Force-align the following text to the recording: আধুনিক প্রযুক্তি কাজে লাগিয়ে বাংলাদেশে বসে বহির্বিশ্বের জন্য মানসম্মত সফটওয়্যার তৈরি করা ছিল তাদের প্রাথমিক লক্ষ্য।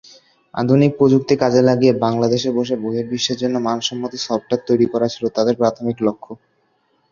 আধুনিক 0.53 0.91
প্রযুক্তি 0.99 1.35
কাজে 1.41 1.61
লাগিয়ে 1.69 1.93
বাংলাদেশে 2.05 2.49
বসে 2.57 2.75
বহির্বিশ্বের 2.83 3.39
জন্য 3.41 3.55
মানসম্মত 3.67 4.11
সফটওয়্যার 4.19 4.67
তৈরি 4.67 4.85
করা 4.93 5.07
ছিল 5.13 5.23
তাদের 5.37 5.55
প্রাথমিক 5.61 5.97
লক্ষ্য। 6.07 6.31